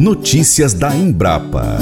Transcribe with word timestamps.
Notícias 0.00 0.72
da 0.72 0.96
Embrapa. 0.96 1.76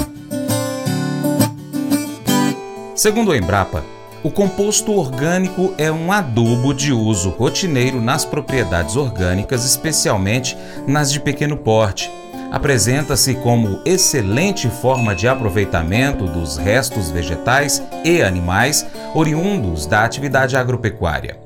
Segundo 2.92 3.30
a 3.30 3.36
Embrapa, 3.36 3.84
o 4.24 4.30
composto 4.32 4.90
orgânico 4.92 5.72
é 5.78 5.88
um 5.88 6.10
adubo 6.10 6.74
de 6.74 6.92
uso 6.92 7.30
rotineiro 7.30 8.00
nas 8.00 8.24
propriedades 8.24 8.96
orgânicas, 8.96 9.64
especialmente 9.64 10.58
nas 10.84 11.12
de 11.12 11.20
pequeno 11.20 11.56
porte. 11.56 12.10
Apresenta-se 12.50 13.36
como 13.36 13.80
excelente 13.84 14.68
forma 14.68 15.14
de 15.14 15.28
aproveitamento 15.28 16.24
dos 16.24 16.56
restos 16.56 17.12
vegetais 17.12 17.80
e 18.04 18.20
animais 18.20 18.84
oriundos 19.14 19.86
da 19.86 20.04
atividade 20.04 20.56
agropecuária. 20.56 21.38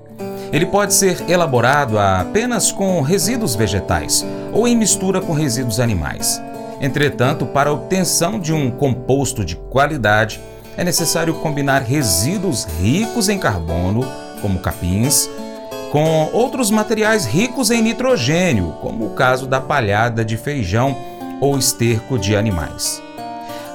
Ele 0.50 0.64
pode 0.64 0.94
ser 0.94 1.22
elaborado 1.28 1.98
apenas 1.98 2.72
com 2.72 3.02
resíduos 3.02 3.54
vegetais 3.54 4.24
ou 4.54 4.66
em 4.66 4.74
mistura 4.74 5.20
com 5.20 5.34
resíduos 5.34 5.78
animais. 5.78 6.40
Entretanto, 6.82 7.46
para 7.46 7.70
a 7.70 7.72
obtenção 7.72 8.40
de 8.40 8.52
um 8.52 8.68
composto 8.68 9.44
de 9.44 9.54
qualidade, 9.54 10.40
é 10.76 10.82
necessário 10.82 11.32
combinar 11.34 11.82
resíduos 11.82 12.64
ricos 12.82 13.28
em 13.28 13.38
carbono, 13.38 14.04
como 14.40 14.58
capins, 14.58 15.30
com 15.92 16.28
outros 16.32 16.72
materiais 16.72 17.24
ricos 17.24 17.70
em 17.70 17.80
nitrogênio, 17.80 18.74
como 18.80 19.06
o 19.06 19.10
caso 19.10 19.46
da 19.46 19.60
palhada 19.60 20.24
de 20.24 20.36
feijão 20.36 20.96
ou 21.40 21.56
esterco 21.56 22.18
de 22.18 22.34
animais. 22.34 23.00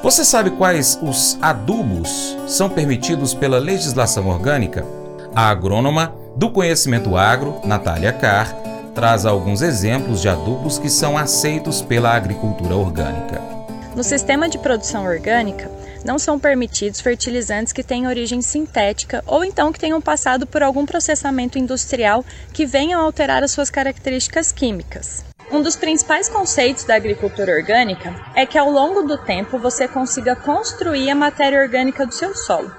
Você 0.03 0.25
sabe 0.25 0.51
quais 0.51 0.99
os 1.01 1.37
adubos 1.41 2.37
são 2.45 2.69
permitidos 2.69 3.33
pela 3.33 3.57
legislação 3.57 4.27
orgânica? 4.27 4.85
A 5.33 5.49
agrônoma 5.49 6.13
do 6.35 6.49
conhecimento 6.49 7.15
agro, 7.15 7.61
Natália 7.63 8.11
Carr, 8.11 8.66
traz 8.97 9.27
alguns 9.27 9.61
exemplos 9.61 10.23
de 10.23 10.27
adubos 10.27 10.79
que 10.79 10.89
são 10.89 11.15
aceitos 11.15 11.83
pela 11.83 12.15
agricultura 12.15 12.75
orgânica. 12.75 13.39
No 13.95 14.03
sistema 14.03 14.49
de 14.49 14.57
produção 14.57 15.05
orgânica, 15.05 15.69
não 16.03 16.17
são 16.17 16.39
permitidos 16.39 16.99
fertilizantes 16.99 17.71
que 17.71 17.83
tenham 17.83 18.09
origem 18.09 18.41
sintética 18.41 19.23
ou 19.27 19.45
então 19.45 19.71
que 19.71 19.79
tenham 19.79 20.01
passado 20.01 20.47
por 20.47 20.63
algum 20.63 20.83
processamento 20.83 21.59
industrial 21.59 22.25
que 22.51 22.65
venham 22.65 22.99
alterar 22.99 23.43
as 23.43 23.51
suas 23.51 23.69
características 23.69 24.51
químicas. 24.51 25.23
Um 25.51 25.61
dos 25.61 25.75
principais 25.75 26.27
conceitos 26.27 26.83
da 26.83 26.95
agricultura 26.95 27.53
orgânica 27.53 28.15
é 28.33 28.47
que 28.47 28.57
ao 28.57 28.71
longo 28.71 29.03
do 29.03 29.19
tempo 29.19 29.59
você 29.59 29.87
consiga 29.87 30.35
construir 30.35 31.11
a 31.11 31.15
matéria 31.15 31.61
orgânica 31.61 32.03
do 32.03 32.15
seu 32.15 32.33
solo. 32.33 32.71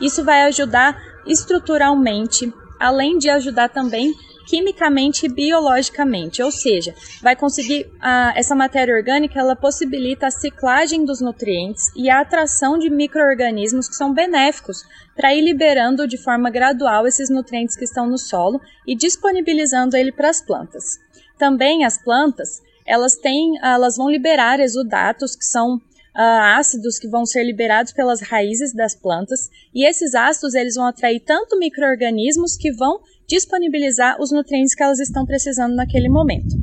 Isso 0.00 0.24
vai 0.24 0.44
ajudar 0.44 0.96
estruturalmente, 1.26 2.50
além 2.80 3.18
de 3.18 3.28
ajudar 3.28 3.68
também 3.68 4.14
quimicamente 4.46 5.26
e 5.26 5.28
biologicamente, 5.28 6.40
ou 6.40 6.52
seja, 6.52 6.94
vai 7.20 7.34
conseguir 7.34 7.90
a, 8.00 8.32
essa 8.36 8.54
matéria 8.54 8.94
orgânica, 8.94 9.38
ela 9.38 9.56
possibilita 9.56 10.28
a 10.28 10.30
ciclagem 10.30 11.04
dos 11.04 11.20
nutrientes 11.20 11.90
e 11.96 12.08
a 12.08 12.20
atração 12.20 12.78
de 12.78 12.88
microorganismos 12.88 13.88
que 13.88 13.96
são 13.96 14.14
benéficos 14.14 14.84
para 15.16 15.34
ir 15.34 15.42
liberando 15.42 16.06
de 16.06 16.16
forma 16.16 16.48
gradual 16.48 17.06
esses 17.06 17.28
nutrientes 17.28 17.76
que 17.76 17.84
estão 17.84 18.06
no 18.06 18.16
solo 18.18 18.60
e 18.86 18.94
disponibilizando 18.94 19.96
ele 19.96 20.12
para 20.12 20.30
as 20.30 20.40
plantas. 20.40 20.98
Também 21.36 21.84
as 21.84 21.98
plantas, 21.98 22.62
elas 22.86 23.16
têm, 23.16 23.58
elas 23.62 23.96
vão 23.96 24.08
liberar 24.08 24.60
exudatos 24.60 25.34
que 25.34 25.44
são 25.44 25.80
Uh, 26.16 26.56
ácidos 26.56 26.98
que 26.98 27.06
vão 27.06 27.26
ser 27.26 27.44
liberados 27.44 27.92
pelas 27.92 28.22
raízes 28.22 28.72
das 28.72 28.94
plantas 28.94 29.50
e 29.74 29.86
esses 29.86 30.14
ácidos 30.14 30.54
eles 30.54 30.74
vão 30.74 30.86
atrair 30.86 31.20
tanto 31.20 31.58
microorganismos 31.58 32.56
que 32.56 32.72
vão 32.72 33.02
disponibilizar 33.28 34.20
os 34.20 34.30
nutrientes 34.30 34.74
que 34.74 34.82
elas 34.82 35.00
estão 35.00 35.26
precisando 35.26 35.74
naquele 35.74 36.08
momento. 36.08 36.54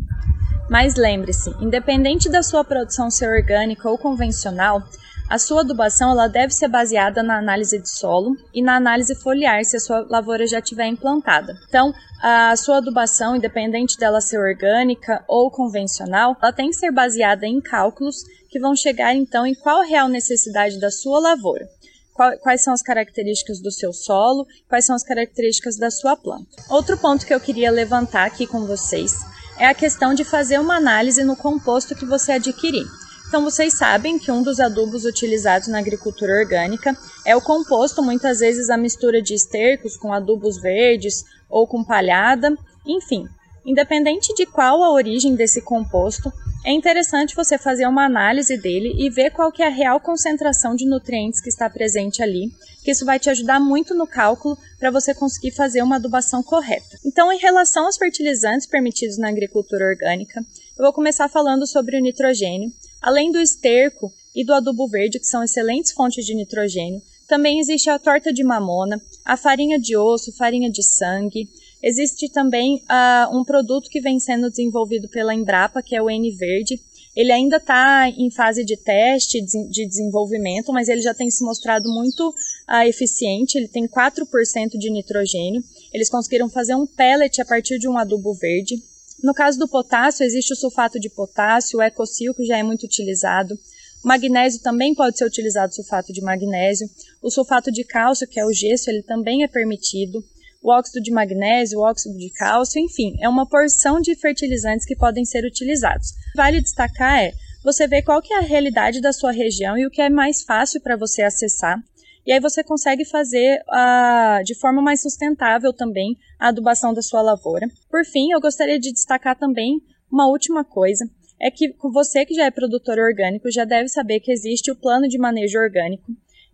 Mas 0.70 0.96
lembre-se, 0.96 1.50
independente 1.62 2.30
da 2.30 2.42
sua 2.42 2.64
produção 2.64 3.12
ser 3.12 3.28
orgânica 3.28 3.90
ou 3.90 3.98
convencional, 3.98 4.82
a 5.30 5.38
sua 5.38 5.62
adubação 5.62 6.12
ela 6.12 6.28
deve 6.28 6.54
ser 6.54 6.68
baseada 6.68 7.24
na 7.24 7.38
análise 7.38 7.80
de 7.80 7.90
solo 7.90 8.36
e 8.54 8.62
na 8.62 8.76
análise 8.76 9.16
foliar 9.16 9.64
se 9.66 9.78
a 9.78 9.80
sua 9.80 10.06
lavoura 10.10 10.46
já 10.46 10.60
estiver 10.60 10.88
implantada. 10.88 11.58
Então, 11.68 11.94
a 12.22 12.56
sua 12.56 12.78
adubação, 12.78 13.36
independente 13.36 13.98
dela 13.98 14.22
ser 14.22 14.38
orgânica 14.38 15.24
ou 15.28 15.50
convencional, 15.50 16.38
ela 16.42 16.54
tem 16.54 16.70
que 16.70 16.76
ser 16.76 16.92
baseada 16.92 17.46
em 17.46 17.60
cálculos 17.60 18.18
que 18.50 18.60
vão 18.60 18.76
chegar 18.76 19.16
então 19.16 19.46
em 19.46 19.56
qual 19.56 19.82
real 19.82 20.08
necessidade 20.08 20.80
da 20.80 20.92
sua 20.92 21.20
lavoura 21.20 21.68
quais 22.14 22.64
são 22.64 22.74
as 22.74 22.82
características 22.82 23.60
do 23.60 23.72
seu 23.72 23.92
solo, 23.92 24.46
quais 24.68 24.86
são 24.86 24.96
as 24.96 25.04
características 25.04 25.78
da 25.78 25.90
sua 25.90 26.16
planta. 26.16 26.48
Outro 26.70 26.98
ponto 26.98 27.26
que 27.26 27.34
eu 27.34 27.40
queria 27.40 27.72
levantar 27.72 28.26
aqui 28.26 28.46
com 28.46 28.66
vocês 28.66 29.14
é 29.58 29.66
a 29.66 29.74
questão 29.74 30.14
de 30.14 30.24
fazer 30.24 30.60
uma 30.60 30.78
análise 30.78 31.24
no 31.24 31.36
composto 31.36 31.96
que 31.96 32.06
você 32.06 32.34
adquirir. 32.34 32.86
Então, 33.28 33.44
vocês 33.44 33.74
sabem 33.74 34.20
que 34.20 34.32
um 34.32 34.44
dos 34.44 34.60
adubos 34.60 35.06
utilizados 35.06 35.68
na 35.68 35.80
agricultura 35.80 36.34
orgânica 36.34 36.96
é 37.26 37.36
o 37.36 37.42
composto, 37.42 38.04
muitas 38.04 38.40
vezes 38.40 38.70
a 38.70 38.78
mistura 38.78 39.24
de 39.24 39.34
estercos 39.34 39.98
com 39.98 40.14
adubos 40.14 40.62
verdes 40.62 41.24
ou 41.50 41.66
com 41.66 41.84
palhada, 41.84 42.56
enfim. 42.86 43.28
Independente 43.66 44.34
de 44.34 44.46
qual 44.46 44.84
a 44.84 44.92
origem 44.92 45.36
desse 45.36 45.62
composto, 45.62 46.32
é 46.66 46.72
interessante 46.72 47.36
você 47.36 47.58
fazer 47.58 47.86
uma 47.88 48.06
análise 48.06 48.58
dele 48.58 48.94
e 48.98 49.10
ver 49.10 49.32
qual 49.32 49.52
que 49.52 49.62
é 49.62 49.68
a 49.68 49.70
real 49.70 50.00
concentração 50.00 50.76
de 50.76 50.86
nutrientes 50.86 51.42
que 51.42 51.50
está 51.50 51.70
presente 51.70 52.24
ali, 52.24 52.52
que 52.84 52.92
isso 52.92 53.06
vai 53.06 53.20
te 53.20 53.30
ajudar 53.30 53.60
muito 53.60 53.94
no 53.94 54.08
cálculo 54.08 54.58
para 54.80 54.92
você 54.92 55.14
conseguir 55.14 55.52
fazer 55.52 55.82
uma 55.82 55.96
adubação 55.96 56.42
correta. 56.42 56.98
Então, 57.06 57.32
em 57.32 57.38
relação 57.38 57.86
aos 57.86 57.98
fertilizantes 57.98 58.68
permitidos 58.68 59.18
na 59.18 59.30
agricultura 59.30 59.86
orgânica, 59.86 60.42
eu 60.78 60.84
vou 60.84 60.94
começar 60.94 61.30
falando 61.30 61.68
sobre 61.68 61.98
o 61.98 62.02
nitrogênio. 62.02 62.72
Além 63.02 63.32
do 63.32 63.40
esterco 63.40 64.12
e 64.34 64.46
do 64.46 64.54
adubo 64.54 64.88
verde, 64.88 65.20
que 65.20 65.28
são 65.28 65.44
excelentes 65.44 65.92
fontes 65.92 66.26
de 66.26 66.34
nitrogênio, 66.34 67.02
também 67.28 67.60
existe 67.60 67.90
a 67.90 68.00
torta 68.00 68.32
de 68.32 68.44
mamona, 68.44 69.02
a 69.26 69.36
farinha 69.36 69.80
de 69.80 69.96
osso, 69.98 70.32
farinha 70.36 70.70
de 70.70 70.84
sangue, 70.84 71.50
Existe 71.84 72.30
também 72.30 72.82
uh, 72.84 73.38
um 73.38 73.44
produto 73.44 73.90
que 73.90 74.00
vem 74.00 74.18
sendo 74.18 74.50
desenvolvido 74.50 75.10
pela 75.10 75.36
Embrapa, 75.36 75.84
que 75.84 75.94
é 75.94 76.02
o 76.02 76.10
N-Verde. 76.10 76.80
Ele 77.14 77.30
ainda 77.30 77.58
está 77.58 78.10
em 78.10 78.32
fase 78.32 78.64
de 78.64 78.78
teste, 78.78 79.42
de 79.42 79.86
desenvolvimento, 79.86 80.72
mas 80.72 80.88
ele 80.88 81.02
já 81.02 81.14
tem 81.14 81.30
se 81.30 81.44
mostrado 81.44 81.90
muito 81.90 82.30
uh, 82.30 82.88
eficiente. 82.88 83.58
Ele 83.58 83.68
tem 83.68 83.86
4% 83.86 84.78
de 84.80 84.90
nitrogênio. 84.90 85.62
Eles 85.94 86.10
conseguiram 86.10 86.50
fazer 86.50 86.74
um 86.74 86.88
pellet 86.88 87.42
a 87.42 87.46
partir 87.46 87.78
de 87.78 87.90
um 87.90 87.98
adubo 87.98 88.34
verde. 88.34 88.82
No 89.22 89.34
caso 89.34 89.60
do 89.60 89.68
potássio, 89.68 90.24
existe 90.24 90.54
o 90.54 90.56
sulfato 90.56 90.98
de 90.98 91.10
potássio, 91.10 91.80
o 91.80 91.82
ecocil, 91.82 92.34
que 92.34 92.46
já 92.46 92.58
é 92.58 92.64
muito 92.64 92.86
utilizado. 92.86 93.60
O 94.04 94.08
magnésio 94.08 94.62
também 94.62 94.96
pode 94.96 95.18
ser 95.18 95.26
utilizado 95.26 95.76
sulfato 95.76 96.14
de 96.14 96.22
magnésio. 96.22 96.90
O 97.22 97.30
sulfato 97.30 97.72
de 97.72 97.84
cálcio, 97.84 98.28
que 98.28 98.40
é 98.40 98.46
o 98.46 98.54
gesso, 98.54 98.90
ele 98.90 99.04
também 99.04 99.44
é 99.44 99.48
permitido 99.50 100.24
o 100.64 100.72
óxido 100.72 101.02
de 101.02 101.12
magnésio, 101.12 101.80
o 101.80 101.84
óxido 101.84 102.18
de 102.18 102.30
cálcio, 102.32 102.80
enfim, 102.80 103.16
é 103.22 103.28
uma 103.28 103.46
porção 103.46 104.00
de 104.00 104.16
fertilizantes 104.16 104.86
que 104.86 104.96
podem 104.96 105.26
ser 105.26 105.44
utilizados. 105.46 106.14
Vale 106.36 106.62
destacar 106.62 107.22
é 107.22 107.34
você 107.64 107.88
ver 107.88 108.02
qual 108.02 108.22
que 108.22 108.34
é 108.34 108.38
a 108.38 108.42
realidade 108.42 109.02
da 109.02 109.12
sua 109.12 109.32
região 109.32 109.78
e 109.78 109.86
o 109.86 109.92
que 109.92 110.02
é 110.02 110.10
mais 110.10 110.42
fácil 110.42 110.82
para 110.82 110.96
você 110.96 111.22
acessar. 111.22 111.78
E 112.26 112.32
aí 112.32 112.40
você 112.40 112.64
consegue 112.64 113.04
fazer 113.04 113.62
uh, 113.68 114.44
de 114.46 114.56
forma 114.56 114.82
mais 114.82 115.02
sustentável 115.02 115.74
também 115.74 116.18
a 116.40 116.48
adubação 116.48 116.94
da 116.94 117.02
sua 117.02 117.22
lavoura. 117.22 117.68
Por 117.90 118.06
fim, 118.06 118.32
eu 118.32 118.40
gostaria 118.40 118.80
de 118.80 118.94
destacar 118.94 119.38
também 119.38 119.82
uma 120.10 120.28
última 120.28 120.64
coisa, 120.64 121.06
é 121.42 121.52
que 121.52 121.76
você 121.92 122.26
que 122.26 122.34
já 122.34 122.46
é 122.46 122.52
produtor 122.52 122.98
orgânico 122.98 123.52
já 123.52 123.66
deve 123.66 123.90
saber 123.90 124.22
que 124.22 124.32
existe 124.32 124.72
o 124.72 124.76
plano 124.76 125.10
de 125.10 125.18
manejo 125.18 125.60
orgânico, 125.60 126.06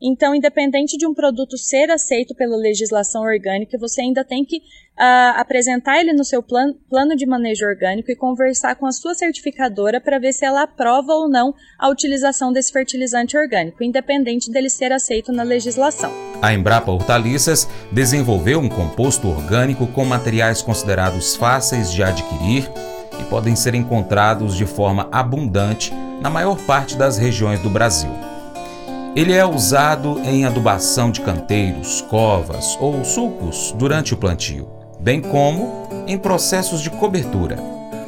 então, 0.01 0.33
independente 0.33 0.97
de 0.97 1.05
um 1.05 1.13
produto 1.13 1.57
ser 1.57 1.91
aceito 1.91 2.33
pela 2.33 2.55
legislação 2.55 3.23
orgânica, 3.23 3.77
você 3.77 4.01
ainda 4.01 4.23
tem 4.23 4.45
que 4.45 4.57
uh, 4.57 5.35
apresentar 5.35 5.99
ele 5.99 6.13
no 6.13 6.23
seu 6.23 6.41
plan 6.41 6.73
plano 6.89 7.15
de 7.15 7.25
manejo 7.25 7.65
orgânico 7.65 8.09
e 8.09 8.15
conversar 8.15 8.75
com 8.75 8.85
a 8.85 8.91
sua 8.91 9.13
certificadora 9.13 9.99
para 9.99 10.17
ver 10.17 10.31
se 10.31 10.45
ela 10.45 10.63
aprova 10.63 11.13
ou 11.13 11.29
não 11.29 11.53
a 11.77 11.89
utilização 11.89 12.53
desse 12.53 12.71
fertilizante 12.71 13.37
orgânico, 13.37 13.83
independente 13.83 14.49
dele 14.51 14.69
ser 14.69 14.91
aceito 14.93 15.33
na 15.33 15.43
legislação. 15.43 16.11
A 16.41 16.53
Embrapa 16.53 16.91
Hortaliças 16.91 17.67
desenvolveu 17.91 18.59
um 18.59 18.69
composto 18.69 19.27
orgânico 19.27 19.85
com 19.87 20.05
materiais 20.05 20.61
considerados 20.61 21.35
fáceis 21.35 21.91
de 21.91 22.01
adquirir 22.01 22.69
e 23.19 23.23
podem 23.25 23.55
ser 23.55 23.75
encontrados 23.75 24.55
de 24.55 24.65
forma 24.65 25.09
abundante 25.11 25.93
na 26.21 26.29
maior 26.29 26.57
parte 26.65 26.97
das 26.97 27.17
regiões 27.17 27.59
do 27.59 27.69
Brasil. 27.69 28.09
Ele 29.15 29.33
é 29.33 29.43
usado 29.43 30.21
em 30.23 30.45
adubação 30.45 31.09
de 31.09 31.21
canteiros, 31.21 32.01
covas 32.01 32.77
ou 32.79 33.03
sulcos 33.03 33.73
durante 33.77 34.13
o 34.13 34.17
plantio, 34.17 34.69
bem 34.99 35.19
como 35.19 35.87
em 36.05 36.17
processos 36.17 36.79
de 36.81 36.91
cobertura. 36.91 37.57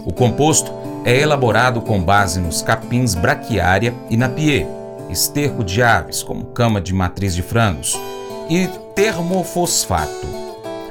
O 0.05 0.13
composto 0.13 0.71
é 1.03 1.19
elaborado 1.19 1.81
com 1.81 2.01
base 2.01 2.39
nos 2.39 2.61
capins 2.61 3.15
braquiária 3.15 3.95
e 4.11 4.15
napier, 4.15 4.67
esterco 5.09 5.63
de 5.63 5.81
aves, 5.81 6.21
como 6.21 6.45
cama 6.45 6.79
de 6.79 6.93
matriz 6.93 7.33
de 7.33 7.41
frangos, 7.41 7.99
e 8.47 8.67
termofosfato. 8.93 10.27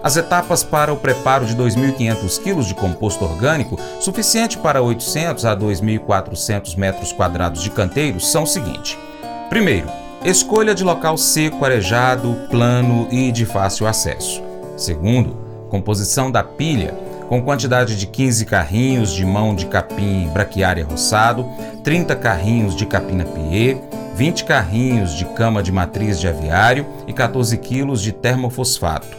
As 0.02 0.16
etapas 0.16 0.64
para 0.64 0.92
o 0.92 0.96
preparo 0.96 1.46
de 1.46 1.54
2.500 1.54 2.42
kg 2.42 2.64
de 2.64 2.74
composto 2.74 3.24
orgânico, 3.24 3.78
suficiente 4.00 4.58
para 4.58 4.82
800 4.82 5.44
a 5.44 5.56
2.400 5.56 6.76
metros 6.76 7.12
quadrados 7.12 7.62
de 7.62 7.70
canteiro, 7.70 8.18
são 8.18 8.42
o 8.42 8.46
seguinte: 8.46 8.98
primeiro, 9.50 9.88
escolha 10.24 10.72
de 10.74 10.84
local 10.84 11.18
seco, 11.18 11.64
arejado, 11.64 12.46
plano 12.48 13.08
e 13.10 13.32
de 13.32 13.44
fácil 13.44 13.86
acesso. 13.86 14.40
Segundo, 14.76 15.36
composição 15.68 16.30
da 16.30 16.42
pilha 16.42 16.94
com 17.28 17.42
quantidade 17.42 17.96
de 17.96 18.06
15 18.06 18.44
carrinhos 18.46 19.12
de 19.12 19.24
mão 19.24 19.54
de 19.54 19.66
capim 19.66 20.28
braquiária 20.32 20.84
roçado, 20.84 21.48
30 21.84 22.16
carrinhos 22.16 22.74
de 22.74 22.86
capina 22.86 23.24
piê, 23.24 23.76
20 24.14 24.44
carrinhos 24.44 25.14
de 25.14 25.24
cama 25.24 25.62
de 25.62 25.70
matriz 25.70 26.18
de 26.18 26.28
aviário 26.28 26.86
e 27.06 27.12
14 27.12 27.56
quilos 27.58 28.02
de 28.02 28.12
termofosfato. 28.12 29.16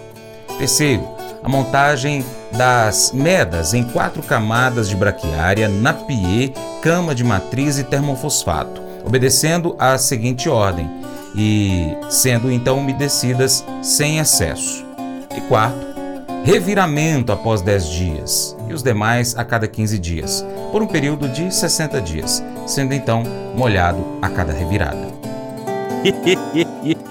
Terceiro, 0.57 1.07
a 1.43 1.49
montagem 1.49 2.23
das 2.51 3.11
medas 3.13 3.73
em 3.73 3.83
quatro 3.83 4.21
camadas 4.21 4.89
de 4.89 4.95
braquiária 4.95 5.67
na 5.67 5.93
piê, 5.93 6.53
cama 6.81 7.15
de 7.15 7.23
matriz 7.23 7.79
e 7.79 7.83
termofosfato, 7.83 8.90
obedecendo 9.05 9.75
à 9.79 9.97
seguinte 9.97 10.49
ordem 10.49 10.89
e 11.35 11.95
sendo 12.09 12.51
então 12.51 12.77
umedecidas 12.79 13.65
sem 13.81 14.19
excesso. 14.19 14.85
E 15.35 15.41
quarto, 15.41 15.79
reviramento 16.43 17.31
após 17.31 17.61
10 17.61 17.89
dias 17.89 18.57
e 18.67 18.73
os 18.73 18.83
demais 18.83 19.37
a 19.37 19.43
cada 19.45 19.67
15 19.67 19.99
dias, 19.99 20.45
por 20.71 20.81
um 20.81 20.87
período 20.87 21.27
de 21.29 21.53
60 21.53 22.01
dias, 22.01 22.43
sendo 22.65 22.93
então 22.93 23.23
molhado 23.55 24.03
a 24.21 24.29
cada 24.29 24.53
revirada. 24.53 25.07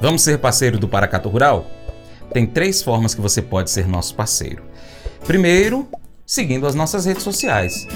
Vamos 0.00 0.22
ser 0.22 0.38
parceiro 0.38 0.78
do 0.78 0.86
Paracato 0.86 1.28
Rural? 1.28 1.66
Tem 2.32 2.46
três 2.46 2.82
formas 2.82 3.14
que 3.14 3.20
você 3.20 3.40
pode 3.40 3.70
ser 3.70 3.88
nosso 3.88 4.14
parceiro. 4.14 4.62
Primeiro, 5.26 5.88
seguindo 6.24 6.68
as 6.68 6.76
nossas 6.76 7.04
redes 7.04 7.24
sociais. 7.24 7.88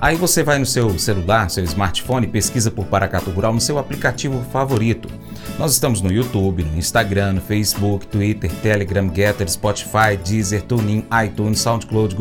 Aí 0.00 0.16
você 0.16 0.42
vai 0.42 0.58
no 0.58 0.66
seu 0.66 0.98
celular, 0.98 1.48
seu 1.48 1.62
smartphone, 1.62 2.26
pesquisa 2.26 2.68
por 2.68 2.84
Paracato 2.86 3.30
Rural 3.30 3.54
no 3.54 3.60
seu 3.60 3.78
aplicativo 3.78 4.44
favorito. 4.52 5.08
Nós 5.56 5.72
estamos 5.72 6.02
no 6.02 6.10
YouTube, 6.10 6.64
no 6.64 6.76
Instagram, 6.76 7.34
no 7.34 7.40
Facebook, 7.40 8.08
Twitter, 8.08 8.50
Telegram, 8.60 9.08
Getter, 9.14 9.48
Spotify, 9.48 10.16
Deezer, 10.22 10.62
TuneIn, 10.62 11.06
iTunes, 11.24 11.60
SoundCloud, 11.60 12.16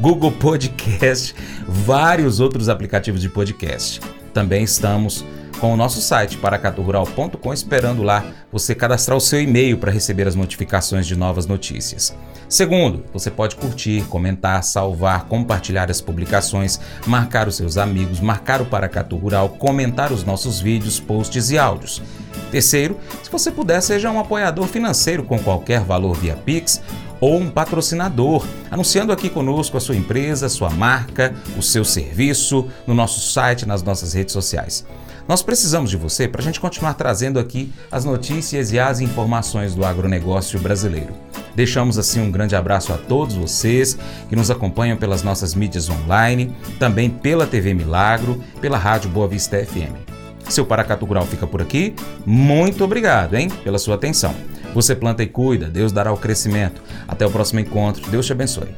Google 0.00 0.32
Podcast, 0.32 1.34
vários 1.68 2.40
outros 2.40 2.70
aplicativos 2.70 3.20
de 3.20 3.28
podcast. 3.28 4.00
Também 4.32 4.64
estamos 4.64 5.22
com 5.62 5.72
o 5.72 5.76
nosso 5.76 6.02
site 6.02 6.38
paracaturural.com, 6.38 7.52
esperando 7.52 8.02
lá 8.02 8.24
você 8.50 8.74
cadastrar 8.74 9.16
o 9.16 9.20
seu 9.20 9.40
e-mail 9.40 9.78
para 9.78 9.92
receber 9.92 10.26
as 10.26 10.34
notificações 10.34 11.06
de 11.06 11.14
novas 11.14 11.46
notícias. 11.46 12.12
Segundo, 12.48 13.04
você 13.12 13.30
pode 13.30 13.54
curtir, 13.54 14.02
comentar, 14.08 14.64
salvar, 14.64 15.26
compartilhar 15.26 15.88
as 15.88 16.00
publicações, 16.00 16.80
marcar 17.06 17.46
os 17.46 17.54
seus 17.54 17.76
amigos, 17.76 18.18
marcar 18.18 18.60
o 18.60 18.66
Paracatu 18.66 19.14
Rural, 19.14 19.50
comentar 19.50 20.10
os 20.10 20.24
nossos 20.24 20.58
vídeos, 20.60 20.98
posts 20.98 21.50
e 21.50 21.56
áudios. 21.56 22.02
Terceiro, 22.50 22.98
se 23.22 23.30
você 23.30 23.52
puder, 23.52 23.80
seja 23.80 24.10
um 24.10 24.18
apoiador 24.18 24.66
financeiro 24.66 25.22
com 25.22 25.38
qualquer 25.38 25.82
valor 25.82 26.16
via 26.16 26.34
Pix 26.34 26.82
ou 27.20 27.38
um 27.38 27.48
patrocinador, 27.48 28.44
anunciando 28.68 29.12
aqui 29.12 29.30
conosco 29.30 29.76
a 29.76 29.80
sua 29.80 29.94
empresa, 29.94 30.48
sua 30.48 30.70
marca, 30.70 31.32
o 31.56 31.62
seu 31.62 31.84
serviço 31.84 32.68
no 32.84 32.94
nosso 32.94 33.20
site, 33.20 33.64
nas 33.64 33.80
nossas 33.80 34.12
redes 34.12 34.32
sociais. 34.32 34.84
Nós 35.28 35.42
precisamos 35.42 35.90
de 35.90 35.96
você 35.96 36.26
para 36.26 36.40
a 36.40 36.44
gente 36.44 36.60
continuar 36.60 36.94
trazendo 36.94 37.38
aqui 37.38 37.72
as 37.90 38.04
notícias 38.04 38.72
e 38.72 38.78
as 38.78 39.00
informações 39.00 39.74
do 39.74 39.84
agronegócio 39.84 40.58
brasileiro. 40.60 41.14
Deixamos 41.54 41.98
assim 41.98 42.20
um 42.20 42.30
grande 42.30 42.56
abraço 42.56 42.92
a 42.92 42.98
todos 42.98 43.34
vocês 43.34 43.98
que 44.28 44.36
nos 44.36 44.50
acompanham 44.50 44.96
pelas 44.96 45.22
nossas 45.22 45.54
mídias 45.54 45.88
online, 45.88 46.54
também 46.78 47.10
pela 47.10 47.46
TV 47.46 47.74
Milagro, 47.74 48.42
pela 48.60 48.78
Rádio 48.78 49.10
Boa 49.10 49.28
Vista 49.28 49.62
FM. 49.64 50.12
Seu 50.48 50.66
Paracatu 50.66 51.04
Rural 51.04 51.26
fica 51.26 51.46
por 51.46 51.62
aqui. 51.62 51.94
Muito 52.26 52.84
obrigado, 52.84 53.34
hein, 53.34 53.48
pela 53.62 53.78
sua 53.78 53.94
atenção. 53.94 54.34
Você 54.74 54.94
planta 54.94 55.22
e 55.22 55.26
cuida, 55.26 55.68
Deus 55.68 55.92
dará 55.92 56.12
o 56.12 56.16
crescimento. 56.16 56.82
Até 57.06 57.26
o 57.26 57.30
próximo 57.30 57.60
encontro. 57.60 58.10
Deus 58.10 58.26
te 58.26 58.32
abençoe. 58.32 58.68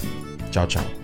Tchau, 0.50 0.66
tchau. 0.66 1.03